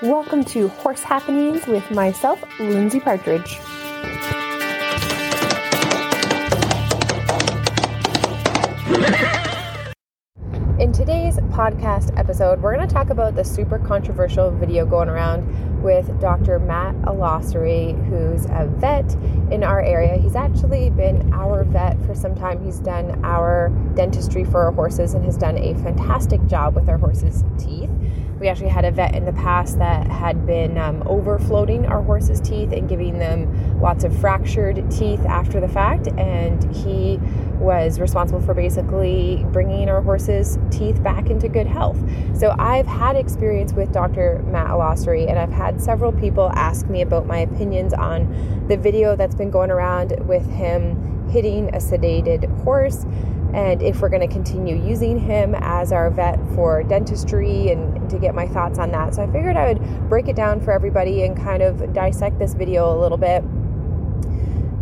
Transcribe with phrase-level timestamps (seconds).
[0.00, 3.58] Welcome to Horse Happenings with myself, Lindsay Partridge.
[10.78, 15.82] In today's podcast episode, we're going to talk about the super controversial video going around
[15.82, 16.60] with Dr.
[16.60, 19.12] Matt Alossery, who's a vet
[19.50, 20.16] in our area.
[20.16, 22.64] He's actually been our vet for some time.
[22.64, 26.98] He's done our dentistry for our horses and has done a fantastic job with our
[26.98, 27.90] horses' teeth.
[28.40, 32.40] We actually had a vet in the past that had been um, overfloating our horses'
[32.40, 36.06] teeth and giving them lots of fractured teeth after the fact.
[36.16, 37.18] And he
[37.58, 41.98] was responsible for basically bringing our horses' teeth back into good health.
[42.34, 44.40] So I've had experience with Dr.
[44.46, 49.16] Matt Alossery, and I've had several people ask me about my opinions on the video
[49.16, 53.04] that's been going around with him hitting a sedated horse
[53.54, 58.18] and if we're going to continue using him as our vet for dentistry and to
[58.18, 59.14] get my thoughts on that.
[59.14, 62.54] So I figured I would break it down for everybody and kind of dissect this
[62.54, 63.42] video a little bit.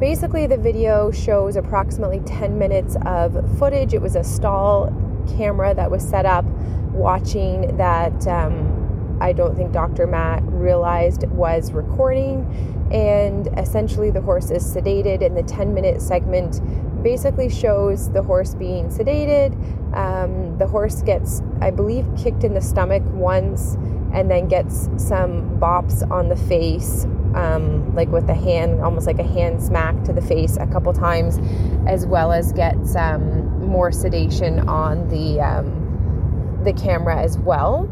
[0.00, 3.94] Basically, the video shows approximately 10 minutes of footage.
[3.94, 4.92] It was a stall
[5.36, 6.44] camera that was set up
[6.92, 10.06] watching that um, I don't think Dr.
[10.06, 12.44] Matt realized was recording.
[12.92, 16.60] And essentially, the horse is sedated, and the 10 minute segment
[17.06, 19.52] basically shows the horse being sedated.
[19.94, 23.76] Um, the horse gets, I believe, kicked in the stomach once
[24.12, 27.04] and then gets some bops on the face,
[27.36, 30.92] um, like with a hand, almost like a hand smack to the face a couple
[30.92, 31.38] times,
[31.86, 37.88] as well as gets um, more sedation on the um, the camera as well.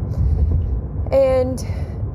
[1.13, 1.65] And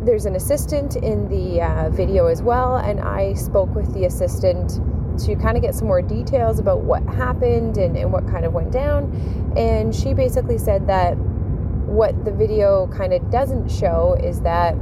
[0.04, 4.78] there's an assistant in the uh, video as well, and I spoke with the assistant
[5.18, 8.52] to kind of get some more details about what happened and, and what kind of
[8.52, 9.52] went down.
[9.56, 14.74] And she basically said that what the video kind of doesn't show is that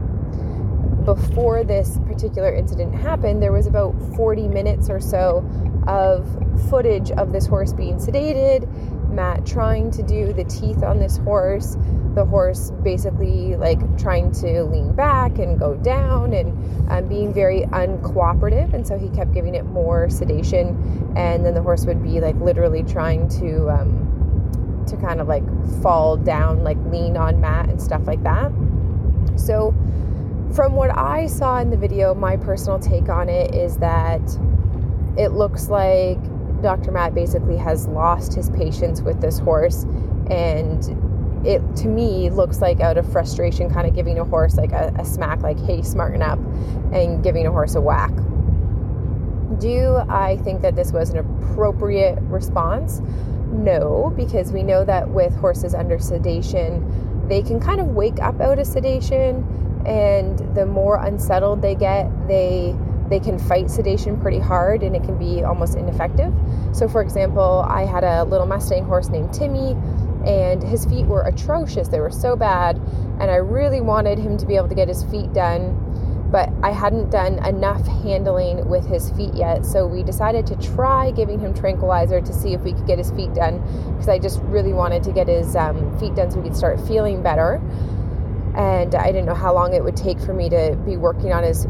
[1.05, 5.39] before this particular incident happened, there was about 40 minutes or so
[5.87, 6.29] of
[6.69, 8.69] footage of this horse being sedated,
[9.11, 11.77] Matt trying to do the teeth on this horse,
[12.15, 17.63] the horse basically like trying to lean back and go down and um, being very
[17.63, 18.73] uncooperative.
[18.73, 22.37] And so he kept giving it more sedation, and then the horse would be like
[22.37, 25.45] literally trying to um, to kind of like
[25.83, 28.51] fall down, like lean on Matt and stuff like that.
[29.37, 29.75] So,
[30.55, 34.23] from what I saw in the video, my personal take on it is that
[35.17, 36.19] it looks like
[36.63, 36.91] Dr.
[36.91, 39.85] Matt basically has lost his patience with this horse
[40.31, 40.83] and
[41.49, 44.93] it to me looks like out of frustration kind of giving a horse like a,
[44.99, 46.39] a smack like hey smarten up
[46.93, 48.13] and giving a horse a whack.
[49.59, 53.01] Do i think that this was an appropriate response?
[53.51, 58.41] No because we know that with horses under sedation they can kind of wake up
[58.41, 62.77] out of sedation and the more unsettled they get they
[63.09, 66.31] they can fight sedation pretty hard and it can be almost ineffective.
[66.73, 69.75] So for example i had a little mustang horse named timmy
[70.27, 71.89] and his feet were atrocious.
[71.89, 72.77] They were so bad,
[73.21, 76.73] and I really wanted him to be able to get his feet done, but I
[76.73, 79.65] hadn't done enough handling with his feet yet.
[79.65, 83.11] So we decided to try giving him tranquilizer to see if we could get his
[83.13, 83.61] feet done
[83.93, 86.81] because I just really wanted to get his um, feet done so we could start
[86.87, 87.63] feeling better.
[88.55, 91.45] And I didn't know how long it would take for me to be working on
[91.45, 91.67] his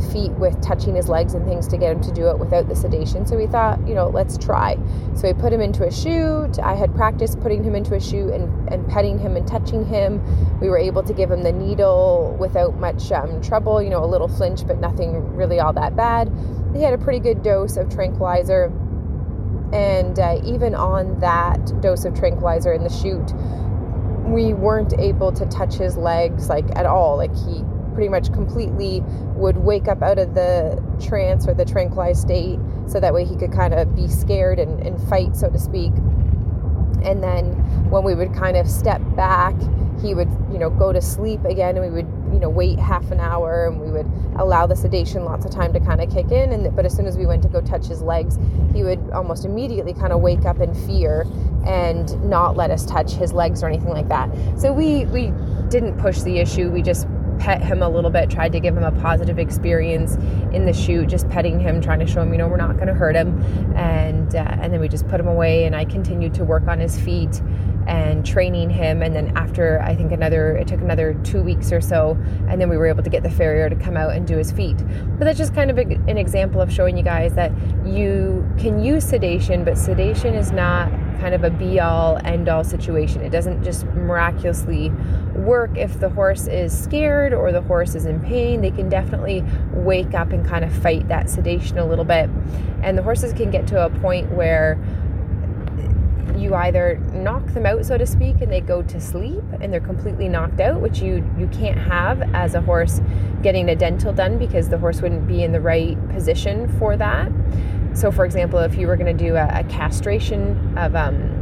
[0.00, 2.76] feet with touching his legs and things to get him to do it without the
[2.76, 3.26] sedation.
[3.26, 4.76] So we thought, you know, let's try.
[5.14, 6.58] So we put him into a chute.
[6.58, 10.22] I had practiced putting him into a chute and, and petting him and touching him.
[10.60, 14.06] We were able to give him the needle without much um, trouble, you know, a
[14.06, 16.32] little flinch, but nothing really all that bad.
[16.74, 18.72] He had a pretty good dose of tranquilizer.
[19.72, 23.32] And uh, even on that dose of tranquilizer in the chute,
[24.28, 27.16] we weren't able to touch his legs like at all.
[27.16, 27.64] Like he
[27.98, 29.00] pretty much completely
[29.34, 33.34] would wake up out of the trance or the tranquilized state so that way he
[33.34, 35.90] could kind of be scared and, and fight, so to speak.
[37.02, 37.54] And then
[37.90, 39.56] when we would kind of step back,
[40.00, 43.10] he would, you know, go to sleep again and we would, you know, wait half
[43.10, 44.06] an hour and we would
[44.36, 46.52] allow the sedation lots of time to kind of kick in.
[46.52, 48.38] And but as soon as we went to go touch his legs,
[48.72, 51.26] he would almost immediately kind of wake up in fear
[51.66, 54.30] and not let us touch his legs or anything like that.
[54.56, 55.32] So we we
[55.68, 56.70] didn't push the issue.
[56.70, 57.08] We just
[57.38, 60.16] pet him a little bit, tried to give him a positive experience
[60.52, 62.88] in the chute, just petting him, trying to show him, you know, we're not going
[62.88, 63.40] to hurt him.
[63.76, 66.80] And uh, and then we just put him away, and I continued to work on
[66.80, 67.40] his feet
[67.86, 69.02] and training him.
[69.02, 72.18] And then after I think another, it took another two weeks or so,
[72.48, 74.52] and then we were able to get the farrier to come out and do his
[74.52, 74.76] feet.
[74.76, 77.50] But that's just kind of a, an example of showing you guys that
[77.86, 80.90] you can use sedation, but sedation is not
[81.20, 83.22] kind of a be all end all situation.
[83.22, 84.92] It doesn't just miraculously
[85.38, 88.60] work if the horse is scared or the horse is in pain.
[88.60, 92.28] They can definitely wake up and kind of fight that sedation a little bit.
[92.82, 94.78] And the horses can get to a point where
[96.38, 99.80] you either knock them out so to speak and they go to sleep and they're
[99.80, 103.00] completely knocked out which you you can't have as a horse
[103.42, 107.30] getting a dental done because the horse wouldn't be in the right position for that
[107.92, 111.34] so for example if you were going to do a, a castration of um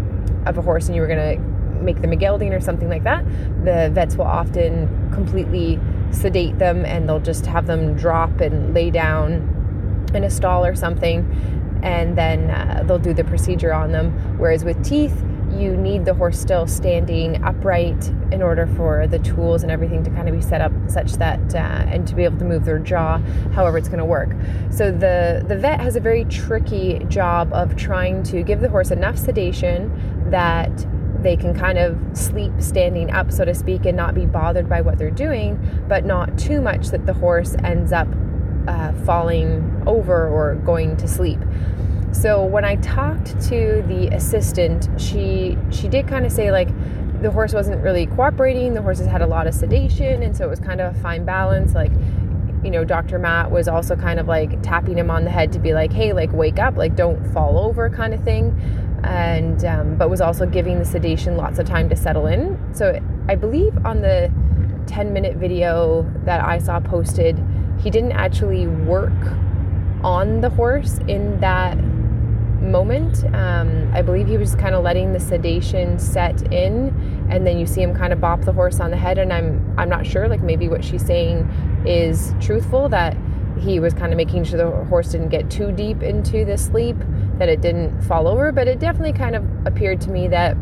[0.47, 1.56] of a horse and you were going to
[1.87, 3.25] make them a gelding or something like that
[3.65, 5.81] the vets will often completely
[6.11, 9.53] sedate them and they'll just have them drop and lay down
[10.15, 11.25] in a stall or something
[11.83, 14.11] and then uh, they'll do the procedure on them.
[14.38, 15.23] Whereas with teeth,
[15.56, 20.11] you need the horse still standing upright in order for the tools and everything to
[20.11, 22.81] kind of be set up such that uh, and to be able to move their
[22.81, 23.19] jaw
[23.55, 24.29] however it's going to work
[24.71, 28.91] so the the vet has a very tricky job of trying to give the horse
[28.91, 29.88] enough sedation
[30.31, 30.85] that
[31.26, 34.81] they can kind of sleep standing up so to speak and not be bothered by
[34.81, 35.58] what they're doing
[35.88, 38.08] but not too much that the horse ends up
[38.69, 41.38] uh, falling over or going to sleep.
[42.12, 46.69] So when I talked to the assistant, she she did kind of say like
[47.20, 48.75] the horse wasn't really cooperating.
[48.75, 51.25] The horses had a lot of sedation, and so it was kind of a fine
[51.25, 51.75] balance.
[51.75, 51.93] Like
[52.64, 53.19] you know, Dr.
[53.19, 56.12] Matt was also kind of like tapping him on the head to be like, hey,
[56.12, 58.58] like wake up, like don't fall over, kind of thing.
[59.05, 62.59] And um, but was also giving the sedation lots of time to settle in.
[62.75, 62.99] So
[63.29, 64.33] I believe on the
[64.87, 67.43] 10 minute video that I saw posted
[67.79, 69.13] he didn't actually work
[70.03, 71.77] on the horse in that
[72.61, 73.25] moment.
[73.35, 77.67] Um, I believe he was kind of letting the sedation set in, and then you
[77.67, 79.19] see him kind of bop the horse on the head.
[79.19, 81.49] And I'm I'm not sure, like maybe what she's saying
[81.87, 83.17] is truthful that
[83.58, 86.97] he was kind of making sure the horse didn't get too deep into the sleep,
[87.38, 88.53] that it didn't fall over.
[88.53, 90.56] But it definitely kind of appeared to me that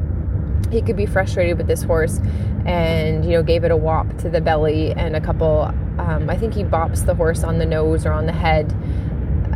[0.71, 2.21] he could be frustrated with this horse
[2.67, 5.63] and you know gave it a whop to the belly and a couple
[5.99, 8.73] um, i think he bops the horse on the nose or on the head.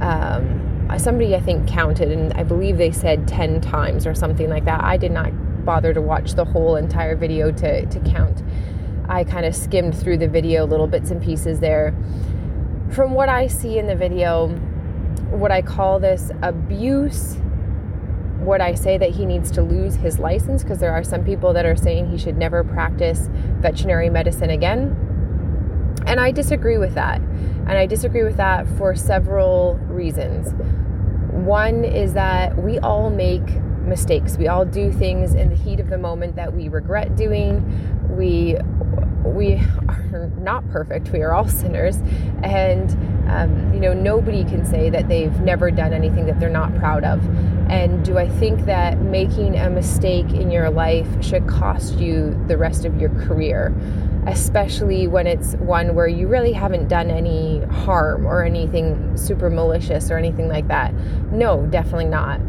[0.00, 0.64] Um,
[0.98, 4.82] somebody i think counted and i believe they said 10 times or something like that.
[4.82, 5.32] I did not
[5.64, 8.42] bother to watch the whole entire video to, to count.
[9.08, 11.94] I kind of skimmed through the video little bits and pieces there
[12.90, 14.48] from what i see in the video
[15.30, 17.38] what i call this abuse
[18.40, 20.62] would I say that he needs to lose his license?
[20.62, 23.28] Because there are some people that are saying he should never practice
[23.60, 24.96] veterinary medicine again.
[26.06, 27.20] And I disagree with that.
[27.20, 30.54] And I disagree with that for several reasons.
[31.32, 34.38] One is that we all make mistakes.
[34.38, 38.16] We all do things in the heat of the moment that we regret doing.
[38.16, 38.56] We
[39.28, 39.54] we
[39.88, 41.10] are not perfect.
[41.10, 41.96] We are all sinners,
[42.42, 42.90] and
[43.30, 47.04] um, you know nobody can say that they've never done anything that they're not proud
[47.04, 47.24] of.
[47.70, 52.56] And do I think that making a mistake in your life should cost you the
[52.56, 53.74] rest of your career?
[54.26, 60.10] Especially when it's one where you really haven't done any harm or anything super malicious
[60.10, 60.94] or anything like that.
[61.30, 62.40] No, definitely not.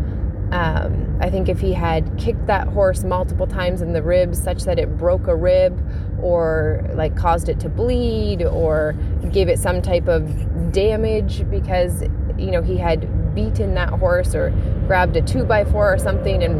[0.52, 4.64] Um, I think if he had kicked that horse multiple times in the ribs such
[4.64, 5.80] that it broke a rib
[6.22, 8.96] or like caused it to bleed or
[9.32, 12.02] gave it some type of damage because
[12.38, 14.50] you know he had beaten that horse or
[14.88, 16.56] grabbed a two by four or something and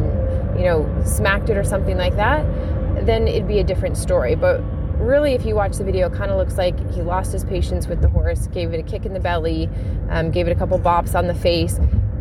[0.58, 2.44] you know smacked it or something like that
[3.06, 4.34] then it'd be a different story.
[4.34, 4.60] But
[5.00, 7.86] really if you watch the video it kind of looks like he lost his patience
[7.86, 9.68] with the horse gave it a kick in the belly
[10.10, 11.80] um, gave it a couple bops on the face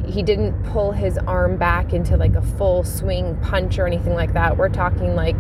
[0.09, 4.33] he didn't pull his arm back into like a full swing punch or anything like
[4.33, 4.57] that.
[4.57, 5.37] We're talking like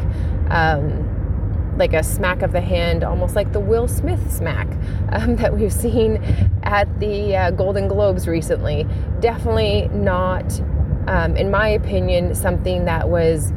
[0.49, 4.67] um, like a smack of the hand, almost like the Will Smith smack
[5.11, 6.17] um, that we've seen
[6.63, 8.85] at the uh, Golden Globes recently.
[9.21, 10.61] Definitely not,
[11.07, 13.53] um, in my opinion, something that was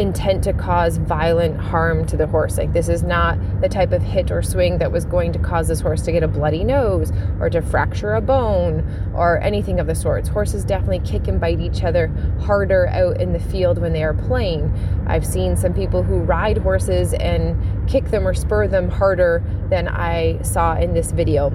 [0.00, 2.56] intent to cause violent harm to the horse.
[2.56, 5.68] Like, this is not the type of hit or swing that was going to cause
[5.68, 9.86] this horse to get a bloody nose or to fracture a bone or anything of
[9.86, 10.26] the sorts.
[10.26, 12.08] Horses definitely kick and bite each other
[12.40, 14.72] harder out in the field when they are playing.
[15.06, 19.86] I've seen some people who ride horses and kick them or spur them harder than
[19.86, 21.50] I saw in this video.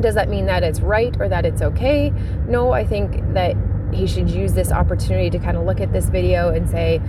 [0.00, 2.12] Does that mean that it's right or that it's okay?
[2.46, 3.56] No, I think that
[3.92, 7.00] he should use this opportunity to kind of look at this video and say,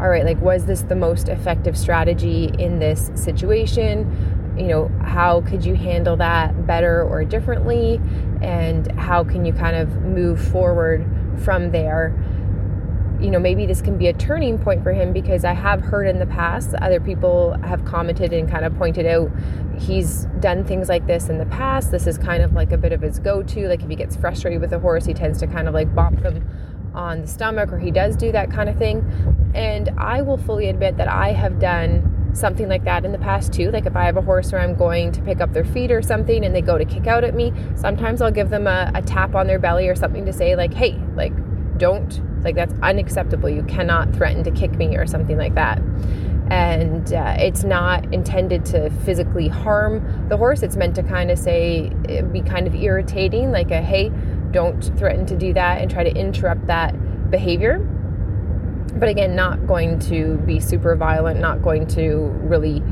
[0.00, 4.54] all right, like, was this the most effective strategy in this situation?
[4.58, 8.00] You know, how could you handle that better or differently?
[8.40, 11.06] And how can you kind of move forward
[11.42, 12.14] from there?
[13.20, 16.06] You know, maybe this can be a turning point for him because I have heard
[16.06, 19.30] in the past other people have commented and kind of pointed out
[19.78, 21.90] he's done things like this in the past.
[21.90, 23.68] This is kind of like a bit of his go to.
[23.68, 26.14] Like if he gets frustrated with a horse, he tends to kind of like bop
[26.22, 26.48] them
[26.94, 29.04] on the stomach or he does do that kind of thing.
[29.54, 33.52] And I will fully admit that I have done something like that in the past
[33.52, 33.70] too.
[33.70, 36.02] Like if I have a horse where I'm going to pick up their feet or
[36.02, 39.02] something and they go to kick out at me, sometimes I'll give them a, a
[39.02, 41.32] tap on their belly or something to say, like, hey, like,
[41.78, 43.48] don't, like, that's unacceptable.
[43.48, 45.78] You cannot threaten to kick me or something like that.
[46.50, 50.62] And uh, it's not intended to physically harm the horse.
[50.62, 51.88] It's meant to kind of say,
[52.32, 54.12] be kind of irritating, like a, hey,
[54.50, 56.94] don't threaten to do that and try to interrupt that
[57.30, 57.80] behavior
[58.96, 62.82] but again, not going to be super violent, not going to really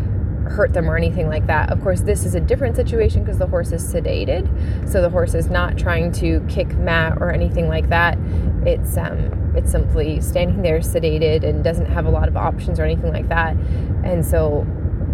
[0.53, 1.71] hurt them or anything like that.
[1.71, 4.47] Of course, this is a different situation because the horse is sedated,
[4.89, 8.19] so the horse is not trying to kick Matt or anything like that.
[8.65, 12.85] It's um, it's simply standing there sedated and doesn't have a lot of options or
[12.85, 13.57] anything like that.
[14.05, 14.65] And so,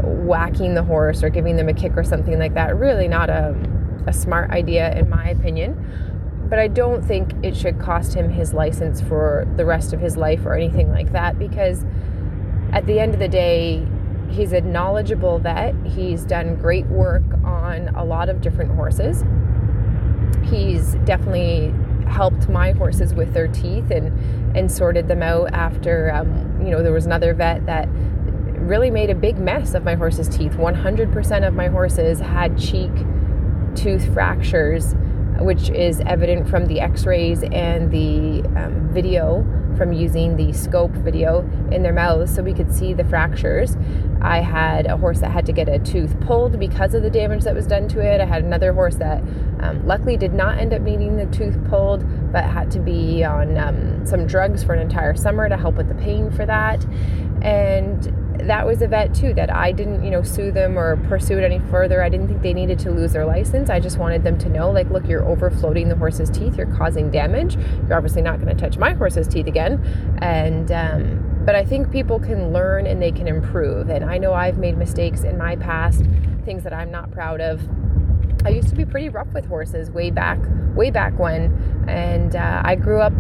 [0.02, 3.56] whacking the horse or giving them a kick or something like that really not a
[4.06, 5.74] a smart idea in my opinion
[6.48, 10.16] but I don't think it should cost him his license for the rest of his
[10.16, 11.84] life or anything like that because
[12.72, 13.86] at the end of the day,
[14.28, 15.74] he's a knowledgeable vet.
[15.84, 19.24] He's done great work on a lot of different horses.
[20.44, 21.74] He's definitely
[22.08, 26.82] helped my horses with their teeth and and sorted them out after um, you know
[26.82, 27.88] there was another vet that
[28.54, 32.90] really made a big mess of my horse's teeth 100% of my horses had cheek
[33.74, 34.94] tooth fractures
[35.38, 39.44] which is evident from the x rays and the um, video
[39.78, 43.76] from using the scope video in their mouths so we could see the fractures.
[44.20, 47.44] I had a horse that had to get a tooth pulled because of the damage
[47.44, 48.20] that was done to it.
[48.20, 49.22] I had another horse that
[49.60, 53.56] um, luckily did not end up needing the tooth pulled but had to be on
[53.56, 56.84] um, some drugs for an entire summer to help with the pain for that.
[57.40, 58.12] And
[58.46, 61.44] that was a vet too that I didn't, you know, sue them or pursue it
[61.44, 62.02] any further.
[62.02, 63.70] I didn't think they needed to lose their license.
[63.70, 66.56] I just wanted them to know, like, look, you're overfloating the horse's teeth.
[66.56, 67.56] You're causing damage.
[67.56, 69.82] You're obviously not going to touch my horse's teeth again.
[70.22, 73.90] And, um, but I think people can learn and they can improve.
[73.90, 76.04] And I know I've made mistakes in my past,
[76.44, 77.66] things that I'm not proud of.
[78.44, 80.38] I used to be pretty rough with horses way back,
[80.74, 81.84] way back when.
[81.88, 83.12] And uh, I grew up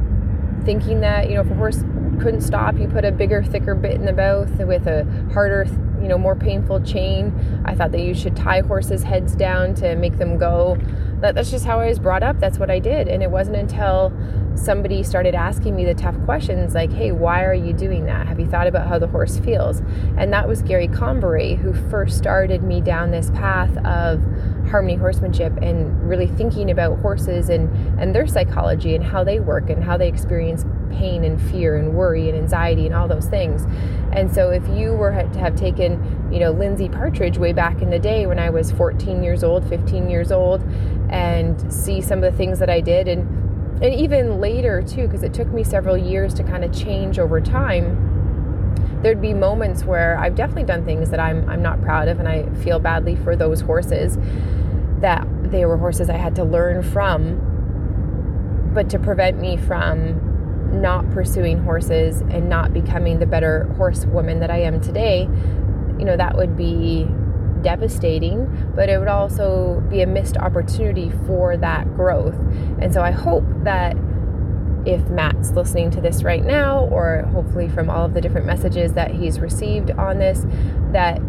[0.64, 1.82] thinking that, you know, if a horse
[2.18, 5.66] couldn't stop, you put a bigger, thicker bit in the mouth with a harder,
[6.00, 7.62] you know, more painful chain.
[7.64, 10.78] I thought that you should tie horses' heads down to make them go.
[11.20, 12.38] That, that's just how I was brought up.
[12.38, 13.08] That's what I did.
[13.08, 14.12] And it wasn't until
[14.54, 18.26] somebody started asking me the tough questions like, hey, why are you doing that?
[18.26, 19.80] Have you thought about how the horse feels?
[20.16, 24.22] And that was Gary Combury who first started me down this path of
[24.68, 27.68] harmony horsemanship and really thinking about horses and,
[28.00, 31.94] and their psychology and how they work and how they experience pain and fear and
[31.94, 33.66] worry and anxiety and all those things.
[34.12, 37.90] And so if you were to have taken, you know, Lindsay Partridge way back in
[37.90, 40.62] the day when I was 14 years old, 15 years old,
[41.10, 43.36] and see some of the things that I did and
[43.80, 47.40] and even later too because it took me several years to kind of change over
[47.40, 48.17] time
[49.02, 52.28] there'd be moments where I've definitely done things that I'm I'm not proud of and
[52.28, 54.18] I feel badly for those horses
[55.00, 61.08] that they were horses I had to learn from but to prevent me from not
[61.10, 65.22] pursuing horses and not becoming the better horsewoman that I am today
[65.98, 67.08] you know that would be
[67.62, 72.34] devastating, but it would also be a missed opportunity for that growth.
[72.80, 73.96] And so I hope that
[74.88, 78.94] if Matt's listening to this right now, or hopefully from all of the different messages
[78.94, 80.46] that he's received on this,
[80.92, 81.20] that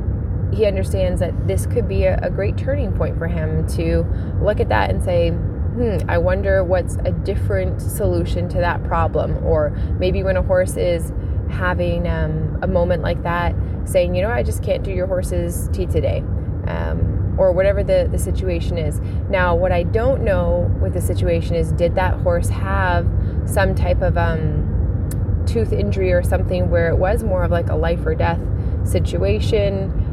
[0.54, 4.06] he understands that this could be a, a great turning point for him to
[4.42, 9.44] look at that and say, hmm, I wonder what's a different solution to that problem.
[9.44, 11.12] Or maybe when a horse is
[11.50, 15.70] having um, a moment like that, saying, you know, I just can't do your horse's
[15.74, 16.24] tea today.
[16.66, 19.00] Um, or whatever the, the situation is.
[19.30, 23.08] Now, what I don't know with the situation is did that horse have
[23.46, 27.76] some type of um, tooth injury or something where it was more of like a
[27.76, 28.40] life or death
[28.84, 30.06] situation?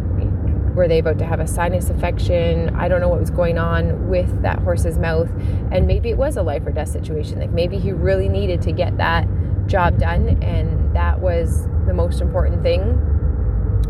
[0.74, 2.74] Were they about to have a sinus infection?
[2.76, 5.30] I don't know what was going on with that horse's mouth.
[5.72, 7.38] And maybe it was a life or death situation.
[7.40, 9.26] Like maybe he really needed to get that
[9.66, 13.00] job done, and that was the most important thing.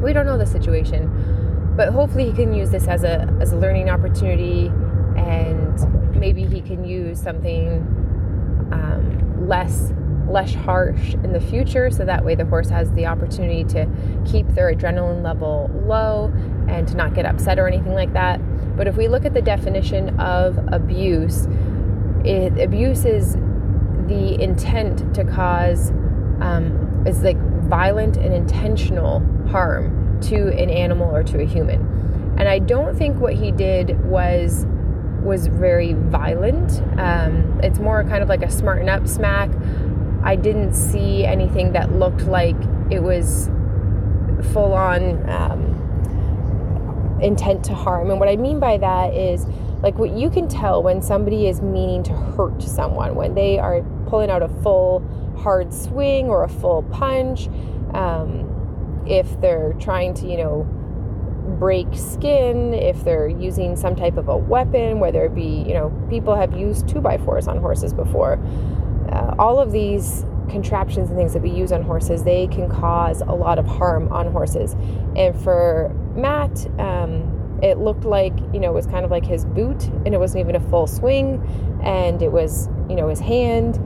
[0.00, 3.56] We don't know the situation, but hopefully he can use this as a as a
[3.56, 4.68] learning opportunity,
[5.16, 8.05] and maybe he can use something
[8.72, 9.92] um, less
[10.28, 13.88] less harsh in the future so that way the horse has the opportunity to
[14.24, 16.32] keep their adrenaline level low
[16.68, 18.40] and to not get upset or anything like that
[18.76, 21.46] but if we look at the definition of abuse
[22.24, 23.34] it, abuse is
[24.06, 25.90] the intent to cause
[26.40, 32.34] um, is like violent and intentional harm to an animal or to a human.
[32.38, 34.66] And I don't think what he did was
[35.26, 36.80] was very violent.
[36.98, 39.50] Um, it's more kind of like a smarten up smack.
[40.22, 42.56] I didn't see anything that looked like
[42.90, 43.50] it was
[44.52, 45.28] full on.
[45.28, 45.76] Um,
[47.20, 48.10] intent to harm.
[48.10, 49.46] And what I mean by that is
[49.82, 53.82] like what you can tell when somebody is meaning to hurt someone, when they are
[54.06, 55.02] pulling out a full
[55.38, 57.48] hard swing or a full punch,
[57.94, 60.66] um, if they're trying to, you know,
[61.58, 65.90] break skin, if they're using some type of a weapon, whether it be, you know,
[66.10, 68.38] people have used two by fours on horses before.
[69.10, 73.20] Uh, all of these contraptions and things that we use on horses, they can cause
[73.22, 74.74] a lot of harm on horses.
[75.16, 79.44] And for Matt, um, it looked like, you know, it was kind of like his
[79.44, 81.42] boot and it wasn't even a full swing
[81.82, 83.80] and it was, you know, his hand.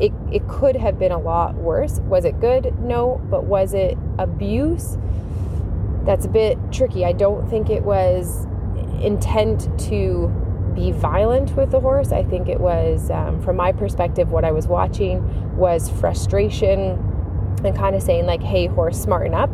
[0.00, 2.00] It, it could have been a lot worse.
[2.00, 2.78] Was it good?
[2.80, 3.20] No.
[3.30, 4.96] But was it abuse?
[6.04, 7.04] That's a bit tricky.
[7.04, 8.46] I don't think it was
[9.00, 10.28] intent to
[10.74, 12.12] be violent with the horse.
[12.12, 16.98] I think it was, um, from my perspective, what I was watching was frustration
[17.64, 19.50] and kind of saying, like, hey, horse, smarten up.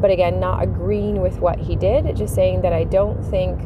[0.00, 3.60] But again, not agreeing with what he did, just saying that I don't think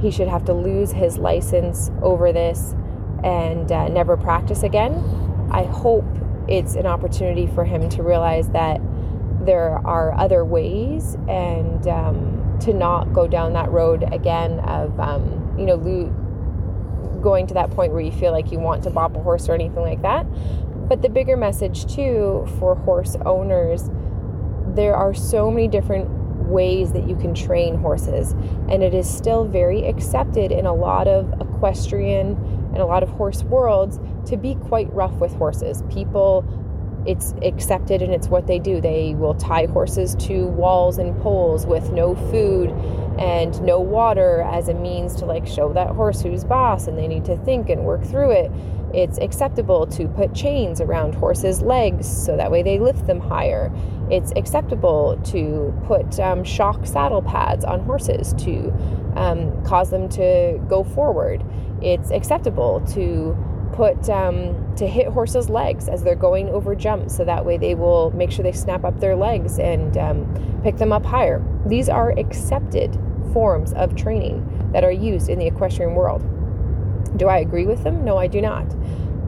[0.00, 2.74] he should have to lose his license over this
[3.22, 4.94] and uh, never practice again.
[5.50, 6.04] I hope
[6.48, 8.80] it's an opportunity for him to realize that
[9.44, 15.54] there are other ways and um, to not go down that road again of, um,
[15.58, 19.14] you know, lo- going to that point where you feel like you want to bop
[19.16, 20.24] a horse or anything like that.
[20.88, 23.90] But the bigger message, too, for horse owners
[24.74, 26.08] there are so many different
[26.48, 28.32] ways that you can train horses,
[28.68, 32.36] and it is still very accepted in a lot of equestrian
[32.72, 35.82] and a lot of horse worlds to be quite rough with horses.
[35.90, 36.42] People
[37.06, 38.80] it's accepted and it's what they do.
[38.80, 42.70] They will tie horses to walls and poles with no food
[43.18, 47.08] and no water as a means to like show that horse who's boss and they
[47.08, 48.50] need to think and work through it.
[48.94, 53.72] It's acceptable to put chains around horses' legs so that way they lift them higher.
[54.10, 58.70] It's acceptable to put um, shock saddle pads on horses to
[59.16, 61.42] um, cause them to go forward.
[61.80, 63.36] It's acceptable to
[63.72, 67.74] put um, to hit horses' legs as they're going over jumps, so that way they
[67.74, 71.42] will make sure they snap up their legs and um, pick them up higher.
[71.66, 72.98] These are accepted
[73.32, 76.22] forms of training that are used in the equestrian world.
[77.16, 78.04] Do I agree with them?
[78.04, 78.66] No, I do not.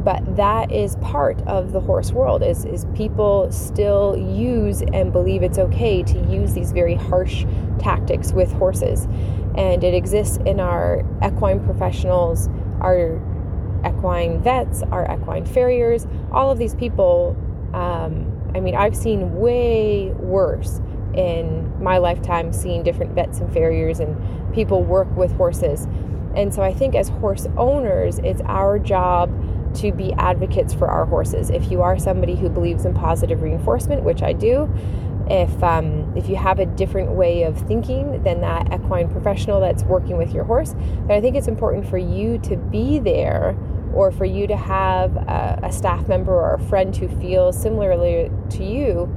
[0.04, 5.42] But that is part of the horse world is, is people still use and believe
[5.42, 7.46] it's okay to use these very harsh
[7.78, 9.06] tactics with horses.
[9.56, 13.18] And it exists in our equine professionals, our
[13.86, 17.36] equine vets, our equine farriers, all of these people.
[17.72, 20.80] Um, I mean, I've seen way worse
[21.14, 25.86] in my lifetime seeing different vets and farriers and people work with horses.
[26.34, 29.30] And so I think as horse owners, it's our job
[29.76, 31.50] to be advocates for our horses.
[31.50, 34.72] If you are somebody who believes in positive reinforcement, which I do,
[35.28, 39.82] if um, if you have a different way of thinking than that equine professional that's
[39.84, 43.56] working with your horse, then I think it's important for you to be there
[43.94, 48.30] or for you to have a, a staff member or a friend who feels similarly
[48.50, 49.12] to you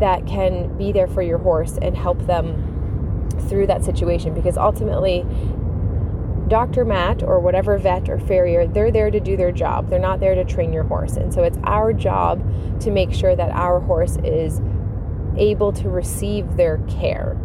[0.00, 5.24] that can be there for your horse and help them through that situation because ultimately
[6.48, 6.84] Dr.
[6.84, 9.88] Matt or whatever vet or farrier, they're there to do their job.
[9.88, 11.16] They're not there to train your horse.
[11.16, 12.42] And so it's our job
[12.80, 14.60] to make sure that our horse is
[15.36, 17.36] able to receive their care.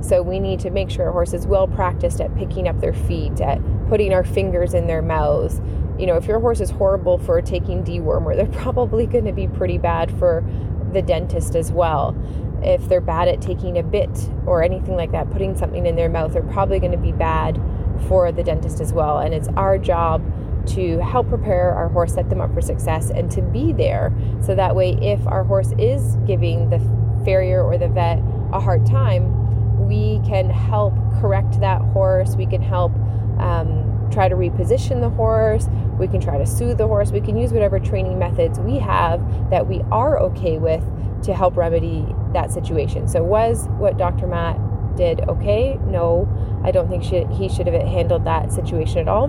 [0.00, 2.92] So we need to make sure our horse is well practiced at picking up their
[2.92, 5.60] feet, at putting our fingers in their mouths,
[5.98, 9.46] you know, if your horse is horrible for taking dewormer, they're probably going to be
[9.48, 10.44] pretty bad for
[10.92, 12.16] the dentist as well.
[12.62, 14.10] If they're bad at taking a bit
[14.46, 17.60] or anything like that, putting something in their mouth, they're probably going to be bad
[18.08, 19.18] for the dentist as well.
[19.18, 20.24] And it's our job
[20.68, 24.54] to help prepare our horse, set them up for success, and to be there so
[24.54, 26.78] that way, if our horse is giving the
[27.24, 28.18] farrier or the vet
[28.52, 32.34] a hard time, we can help correct that horse.
[32.36, 32.92] We can help
[33.38, 35.68] um, try to reposition the horse.
[35.98, 37.10] We can try to soothe the horse.
[37.10, 40.84] We can use whatever training methods we have that we are okay with
[41.24, 43.08] to help remedy that situation.
[43.08, 44.26] So, was what Dr.
[44.26, 44.58] Matt
[44.96, 45.78] did okay?
[45.86, 46.28] No,
[46.64, 49.28] I don't think she, he should have handled that situation at all.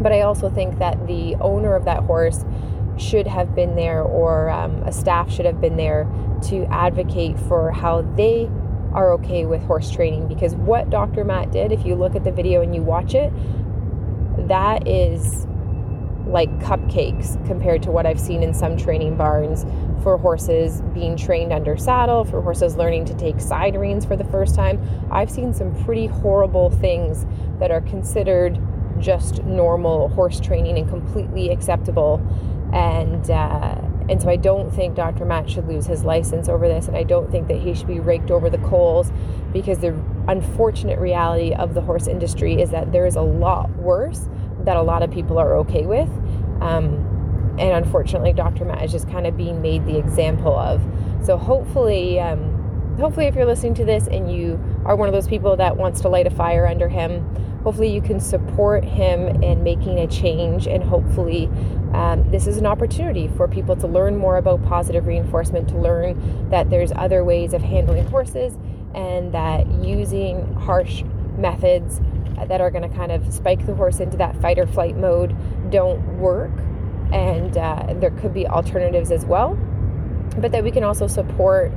[0.00, 2.44] But I also think that the owner of that horse
[2.96, 6.08] should have been there, or um, a staff should have been there
[6.48, 8.48] to advocate for how they
[8.94, 10.28] are okay with horse training.
[10.28, 11.24] Because what Dr.
[11.24, 13.32] Matt did, if you look at the video and you watch it,
[14.48, 15.46] that is
[16.26, 19.66] like cupcakes compared to what I've seen in some training barns
[20.02, 24.24] for horses being trained under saddle, for horses learning to take side reins for the
[24.24, 24.80] first time.
[25.10, 27.26] I've seen some pretty horrible things
[27.58, 28.58] that are considered
[28.98, 32.22] just normal horse training and completely acceptable.
[32.72, 35.24] And uh, And so I don't think Dr.
[35.24, 38.00] Matt should lose his license over this, and I don't think that he should be
[38.00, 39.10] raked over the coals
[39.52, 44.28] because the unfortunate reality of the horse industry is that there is a lot worse
[44.64, 46.08] that a lot of people are okay with.
[46.60, 47.10] Um,
[47.58, 48.64] and unfortunately, Dr.
[48.64, 50.82] Matt is just kind of being made the example of.
[51.22, 52.53] So hopefully, um,
[52.96, 56.00] hopefully, if you're listening to this and you are one of those people that wants
[56.02, 57.22] to light a fire under him,
[57.62, 60.66] hopefully you can support him in making a change.
[60.66, 61.46] And hopefully,
[61.92, 66.50] um, this is an opportunity for people to learn more about positive reinforcement, to learn
[66.50, 68.56] that there's other ways of handling horses,
[68.94, 71.02] and that using harsh
[71.36, 72.00] methods
[72.46, 75.36] that are going to kind of spike the horse into that fight or flight mode
[75.70, 76.50] don't work
[77.12, 79.54] and uh, there could be alternatives as well.
[80.36, 81.72] But that we can also support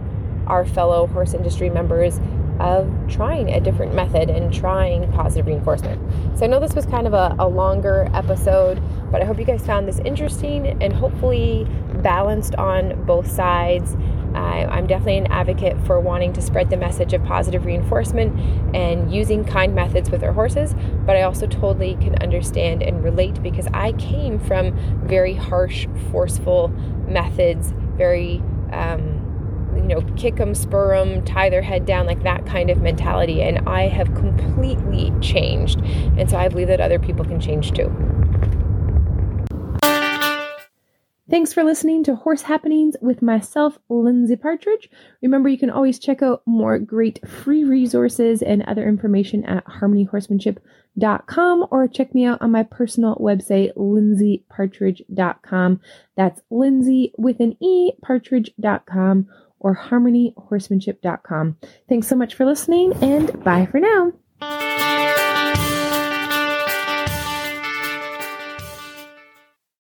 [0.48, 2.20] our fellow horse industry members
[2.60, 6.02] of trying a different method and trying positive reinforcement.
[6.38, 8.82] So I know this was kind of a, a longer episode,
[9.12, 11.68] but I hope you guys found this interesting and hopefully
[12.02, 13.96] balanced on both sides.
[14.34, 18.38] Uh, I'm definitely an advocate for wanting to spread the message of positive reinforcement
[18.76, 23.42] and using kind methods with our horses, but I also totally can understand and relate
[23.42, 24.76] because I came from
[25.08, 26.70] very harsh, forceful
[27.08, 29.17] methods, very, um,
[29.88, 33.42] you know, kick them, spur them, tie their head down, like that kind of mentality.
[33.42, 35.80] And I have completely changed.
[36.18, 37.90] And so I believe that other people can change too.
[41.30, 44.90] Thanks for listening to Horse Happenings with myself, Lindsay Partridge.
[45.22, 51.68] Remember, you can always check out more great free resources and other information at harmonyhorsemanship.com
[51.70, 55.82] or check me out on my personal website, lindsaypartridge.com.
[56.16, 59.28] That's Lindsay with an E, partridge.com
[59.68, 61.58] or harmonyhorsemanship.com.
[61.90, 65.07] Thanks so much for listening and bye for now.